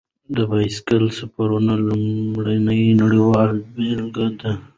د 0.35 0.37
بایسکل 0.49 1.03
سفرونو 1.17 1.73
لومړنی 1.87 2.81
نړیواله 3.01 3.55
بېلګه 3.73 4.27
دی. 4.39 4.51